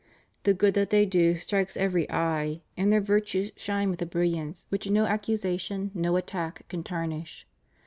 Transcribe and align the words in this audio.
The 0.45 0.55
good 0.55 0.73
that 0.73 0.89
they 0.89 1.05
do 1.05 1.35
strikes 1.35 1.77
every 1.77 2.09
eye, 2.09 2.61
and 2.75 2.91
their 2.91 2.99
virtues 3.01 3.51
shine 3.55 3.91
with 3.91 4.01
a 4.01 4.07
brilliance 4.07 4.65
which 4.69 4.89
no 4.89 5.05
accusa 5.05 5.59
tion, 5.59 5.91
no 5.93 6.15
attack, 6.15 6.67
can 6.69 6.81
tarnish. 6.81 7.45